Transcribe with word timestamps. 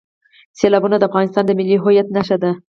سیلابونه 0.59 0.95
د 0.97 1.03
افغانستان 1.09 1.43
د 1.45 1.51
ملي 1.59 1.77
هویت 1.83 2.07
نښه 2.15 2.37
ده. 2.43 2.51